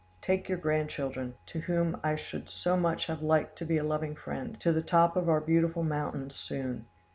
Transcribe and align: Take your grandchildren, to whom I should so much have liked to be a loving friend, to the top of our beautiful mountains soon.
Take 0.19 0.49
your 0.49 0.57
grandchildren, 0.57 1.35
to 1.45 1.59
whom 1.59 1.95
I 2.03 2.15
should 2.15 2.49
so 2.49 2.75
much 2.75 3.05
have 3.05 3.21
liked 3.21 3.55
to 3.59 3.65
be 3.67 3.77
a 3.77 3.83
loving 3.83 4.15
friend, 4.15 4.59
to 4.61 4.71
the 4.73 4.81
top 4.81 5.15
of 5.15 5.29
our 5.29 5.41
beautiful 5.41 5.83
mountains 5.83 6.35
soon. 6.35 6.87